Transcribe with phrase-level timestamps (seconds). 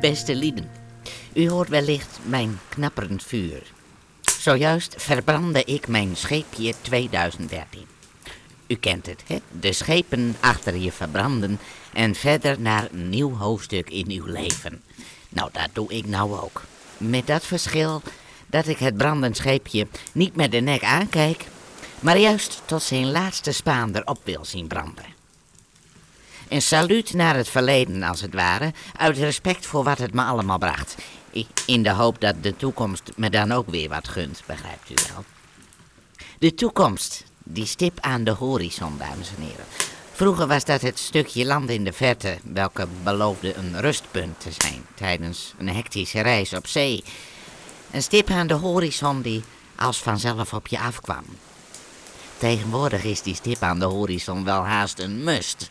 [0.00, 0.70] Beste lieden,
[1.32, 3.62] u hoort wellicht mijn knapperend vuur.
[4.38, 7.86] Zojuist verbrandde ik mijn scheepje 2013.
[8.66, 9.38] U kent het, hè?
[9.60, 11.58] De schepen achter je verbranden
[11.92, 14.82] en verder naar een nieuw hoofdstuk in uw leven.
[15.28, 16.62] Nou, dat doe ik nou ook.
[16.96, 18.02] Met dat verschil
[18.46, 21.44] dat ik het brandend scheepje niet met de nek aankijk,
[22.00, 25.14] maar juist tot zijn laatste spaan erop wil zien branden.
[26.48, 30.58] Een saluut naar het verleden, als het ware, uit respect voor wat het me allemaal
[30.58, 30.94] bracht.
[31.66, 35.24] In de hoop dat de toekomst me dan ook weer wat gunt, begrijpt u wel.
[36.38, 39.64] De toekomst, die stip aan de horizon, dames en heren.
[40.12, 44.86] Vroeger was dat het stukje land in de verte, welke beloofde een rustpunt te zijn
[44.94, 47.04] tijdens een hectische reis op zee.
[47.90, 49.42] Een stip aan de horizon die
[49.76, 51.24] als vanzelf op je afkwam.
[52.38, 55.70] Tegenwoordig is die stip aan de horizon wel haast een must.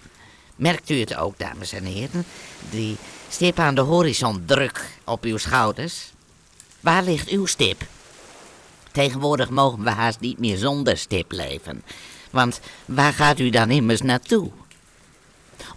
[0.56, 2.26] Merkt u het ook, dames en heren?
[2.70, 2.98] Die
[3.30, 6.12] stip aan de horizon druk op uw schouders.
[6.80, 7.84] Waar ligt uw stip?
[8.92, 11.84] Tegenwoordig mogen we haast niet meer zonder stip leven.
[12.30, 14.52] Want waar gaat u dan immers naartoe?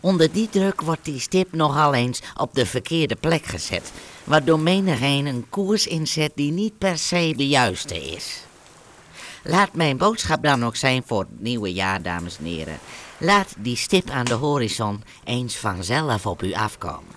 [0.01, 3.93] Onder die druk wordt die stip nogal eens op de verkeerde plek gezet,
[4.25, 8.43] waardoor menigeen een koers inzet die niet per se de juiste is.
[9.43, 12.79] Laat mijn boodschap dan ook zijn voor het nieuwe jaar, dames en heren.
[13.19, 17.17] Laat die stip aan de horizon eens vanzelf op u afkomen.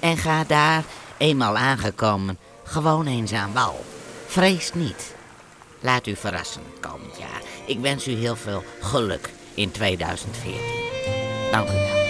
[0.00, 0.84] En ga daar,
[1.16, 3.84] eenmaal aangekomen, gewoon eens aan wal.
[4.26, 5.14] Vrees niet.
[5.80, 7.42] Laat u verrassen komend jaar.
[7.66, 10.60] Ik wens u heel veel geluk in 2014.
[11.50, 12.03] Dank u wel.